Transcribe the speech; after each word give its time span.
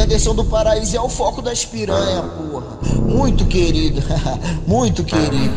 Anderson 0.00 0.34
do 0.34 0.44
Paraíso 0.44 0.96
é 0.96 1.00
o 1.00 1.08
foco 1.08 1.42
das 1.42 1.64
piranha, 1.64 2.22
porra. 2.22 2.78
Muito 3.06 3.44
querido, 3.46 4.02
muito 4.66 5.04
querido. 5.04 5.54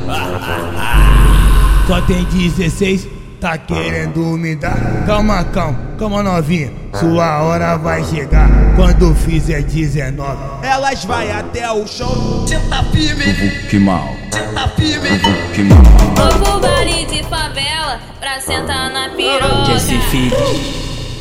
Só 1.88 2.02
tem 2.02 2.24
16, 2.26 3.08
tá 3.40 3.58
querendo 3.58 4.20
me 4.38 4.56
dar? 4.56 5.04
Calma, 5.06 5.44
calma, 5.46 5.80
calma 5.98 6.24
novinha. 6.24 6.72
Sua 7.00 7.42
hora 7.44 7.78
vai 7.78 8.04
chegar 8.06 8.50
quando 8.76 9.14
fizer 9.16 9.62
19. 9.64 10.38
Elas 10.66 11.04
vai 11.06 11.32
até 11.32 11.70
o 11.72 11.86
chão. 11.88 12.46
Senta 12.48 12.84
firme, 12.86 13.52
Que 13.70 13.80
mal, 13.80 14.08
senta 14.32 14.68
firme. 14.70 15.10
que 15.54 15.64
mal. 15.64 15.84
Vou 16.16 16.40
pro 16.42 16.60
baile 16.60 17.06
de 17.06 17.24
favela 17.24 18.00
pra 18.20 18.40
sentar 18.40 18.92
na 18.92 19.10
piroca. 19.10 19.64
Que 19.66 19.72
esse 19.74 19.98
filho 20.10 20.36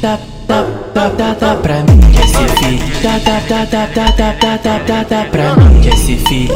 dá, 0.00 0.18
dá, 0.94 1.08
dá, 1.08 1.08
dá, 1.08 1.34
dá 1.34 1.54
pra 1.56 1.76
mim. 1.82 2.00
Que 2.12 2.20
esse 2.22 2.48
filho 2.58 3.02
dá, 3.02 3.18
dá, 3.18 3.40
dá, 3.48 3.64
dá, 3.64 3.86
dá, 3.86 4.10
dá, 4.10 4.32
dá, 4.32 4.56
dá, 4.56 4.78
dá, 4.78 5.02
dá 5.04 5.24
pra 5.30 5.56
mim. 5.56 5.80
Que 5.80 5.88
esse 5.88 6.16
filho 6.16 6.54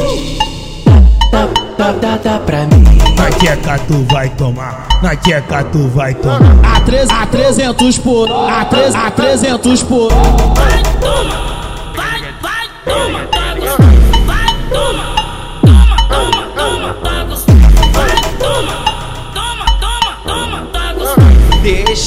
dá, 1.31 1.47
dá, 1.77 1.91
dá, 1.93 2.17
dá 2.23 2.39
pra 2.39 2.65
mim. 2.65 2.83
Na 3.17 3.29
tcheca 3.31 3.79
tu 3.87 4.05
vai 4.11 4.29
tomar, 4.29 4.87
na 5.01 5.15
tcheca 5.15 5.63
tu 5.65 5.87
vai 5.89 6.13
tomar. 6.13 6.55
A, 6.75 6.79
treze- 6.81 7.11
a 7.11 7.25
300 7.25 7.97
por 7.97 8.31
a, 8.31 8.65
treze- 8.65 8.95
a 8.95 9.09
300 9.11 9.83
por 9.83 10.09
Vai, 10.11 10.83
toma, 11.01 11.93
vai, 11.95 12.21
vai, 12.41 12.67
toma, 12.85 13.19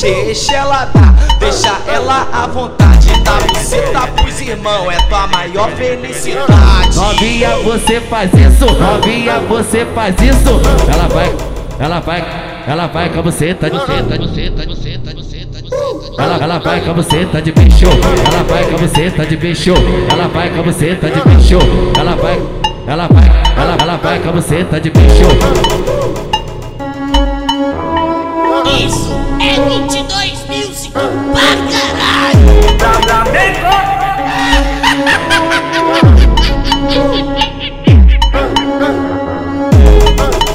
Deixa, 0.01 0.55
ela 0.55 0.87
dar, 0.87 1.13
deixa 1.39 1.77
ela 1.87 2.27
à 2.33 2.47
vontade. 2.47 3.11
Dá 3.23 3.33
buceta 3.33 4.07
pros 4.17 4.41
irmãos, 4.41 4.91
é 4.91 4.97
tua 4.97 5.27
maior 5.27 5.71
felicidade. 5.73 6.97
Novinha, 6.97 7.51
você 7.59 8.01
faz 8.01 8.31
isso, 8.33 8.65
novinha, 8.65 9.41
você 9.41 9.85
faz 9.95 10.15
isso. 10.23 10.59
Ela 10.91 11.07
vai, 11.07 11.37
ela 11.79 12.01
vai, 12.01 12.65
ela 12.67 12.87
vai 12.87 13.11
com 13.11 13.19
a 13.19 13.23
buceta 13.23 13.69
de 13.69 13.79
de 13.79 13.85
buceta, 13.85 14.03
de 14.03 14.19
buceta, 14.19 14.61
de 14.63 14.67
buceta, 14.67 15.11
de 15.11 15.15
buceta. 15.15 16.23
Ela, 16.23 16.37
ela 16.45 16.59
vai 16.61 16.81
com 16.81 16.91
a 16.91 16.95
buceta 16.95 17.43
de 17.43 17.53
bicho, 17.53 17.87
ela 18.27 18.43
vai 18.45 18.65
com 18.65 18.77
a 18.77 18.79
buceta 18.79 19.27
de 19.27 19.37
bicho, 19.37 19.75
ela 20.11 20.29
vai 20.29 20.49
com 20.49 20.61
a 20.61 20.63
buceta 20.63 21.11
de 21.11 21.21
bicho, 21.29 21.59
ela 21.99 22.17
vai, 22.17 22.43
ela 22.87 23.07
vai, 23.07 23.29
ela, 23.55 23.77
ela 23.79 23.97
vai 23.99 24.19
com 24.19 24.31
a 24.31 24.33
buceta 24.33 24.81
de 24.81 24.89
bicho. 24.89 25.27
Isso 28.83 29.20
é 29.51 29.69
22 29.69 30.47
Music 30.49 30.93
pra 30.93 31.03
caralho. 31.03 32.51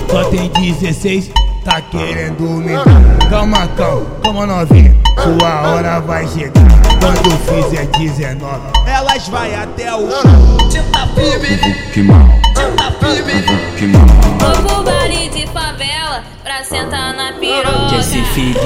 Só 0.10 0.24
tem 0.26 0.50
16, 0.50 1.32
tá 1.64 1.82
querendo 1.82 2.42
me 2.44 2.74
dar? 2.74 3.30
Calma, 3.30 3.68
calma, 3.76 4.06
calma 4.24 4.46
novinha. 4.46 4.96
Sua 5.22 5.62
hora 5.70 6.00
vai 6.00 6.28
chegar 6.28 6.52
quando 7.00 7.32
fizer 7.46 7.86
19. 7.98 8.62
Elas 8.86 9.28
vai 9.28 9.54
até 9.56 9.94
o 9.94 10.10
chão. 10.10 10.72
Senta 10.72 11.08
firme, 11.08 11.74
Que 11.94 12.04
mal, 12.04 12.28
senta 12.56 12.92
firme. 13.00 13.44
que 13.78 13.88
mal. 13.88 14.75
Favela 16.16 16.24
pra 16.44 16.64
sentar 16.64 17.14
na 17.14 17.34
piroca. 17.34 17.88
Que 17.90 17.96
esse 17.96 18.22
filho 18.34 18.60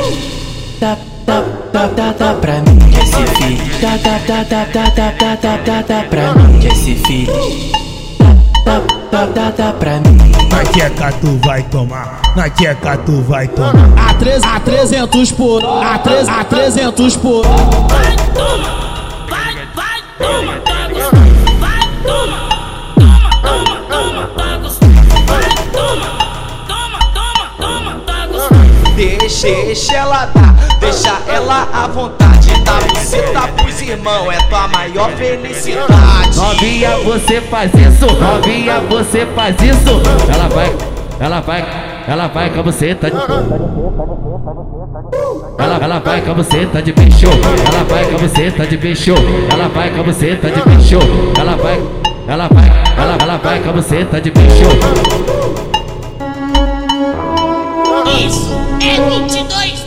dá, 0.79 0.97
dá, 1.25 1.43
dá, 1.73 1.87
dá, 1.87 2.11
dá 2.13 2.33
pra 2.35 2.53
mim. 2.61 2.79
Que 2.91 2.99
esse 2.99 3.25
filho 3.35 3.81
dá, 3.81 3.97
dá, 3.97 4.17
dá, 4.27 4.43
dá, 4.43 4.65
dá, 4.65 4.89
dá, 4.89 5.11
dá, 5.11 5.35
dá, 5.35 5.57
dá, 5.57 5.81
dá 5.81 6.03
pra 6.09 6.33
mim. 6.35 6.59
Que 6.59 6.67
esse 6.67 6.95
filho 6.95 7.33
dá, 8.65 8.81
dá, 9.11 9.25
dá, 9.25 9.51
dá 9.51 9.73
pra 9.73 9.99
mim. 9.99 10.17
Na 10.51 10.63
tcheca 10.65 11.11
tu 11.21 11.39
vai 11.45 11.63
tomar, 11.63 12.19
na 12.35 12.49
tcheca 12.49 12.97
tu 12.97 13.21
vai 13.21 13.47
tomar. 13.47 13.89
A, 14.09 14.13
treze- 14.15 14.45
a 14.45 14.59
300 14.59 15.31
por 15.31 15.63
a, 15.63 15.97
treze- 15.99 16.29
a 16.29 16.43
300 16.43 17.15
por 17.17 17.43
Vai, 17.45 18.15
toma, 18.33 18.88
deixa 29.41 29.93
ela 29.93 30.25
dar, 30.25 30.53
deixa 30.79 31.17
ela 31.27 31.67
à 31.73 31.87
vontade. 31.87 32.49
Dá 32.63 32.73
buceta 32.73 33.47
pros 33.55 33.81
irmãos, 33.81 34.31
é 34.31 34.37
tua 34.49 34.67
maior 34.67 35.09
felicidade. 35.11 36.35
Novinha, 36.35 36.97
você 36.97 37.41
faz 37.41 37.71
isso, 37.73 38.05
novinha, 38.05 38.79
você 38.81 39.25
faz 39.35 39.55
isso. 39.61 40.01
Ela 40.33 40.47
vai, 40.49 40.75
ela 41.19 41.39
vai, 41.39 42.03
ela 42.07 42.27
vai 42.27 42.49
com 42.49 42.59
a 42.59 42.63
buceta 42.63 43.09
de 43.09 43.17
ela, 45.57 45.77
ela 45.81 45.99
vai 45.99 46.21
com 46.21 46.31
a 46.31 46.33
buceta 46.33 46.81
de 46.81 46.93
bicho, 46.93 47.27
ela 47.27 47.83
vai 47.83 48.05
com 48.05 48.15
a 48.15 48.19
buceta 48.19 48.65
de 48.65 48.77
bicho, 48.77 49.13
ela 49.51 49.67
vai 49.67 49.89
com 49.89 49.99
a 49.99 50.03
buceta 50.03 50.49
de 50.49 50.61
bicho, 50.69 50.99
ela 51.37 51.55
vai, 51.55 51.81
ela 52.27 52.47
vai, 52.47 52.69
ela, 52.97 53.17
ela 53.21 53.37
vai 53.37 53.59
com 53.59 53.69
a 53.69 53.73
buceta 53.73 54.21
de 54.21 54.31
bicho. 54.31 55.68
Isso 58.25 58.51
é 58.81 59.19
22 59.19 59.78